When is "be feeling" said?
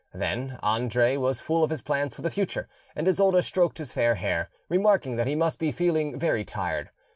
5.59-6.17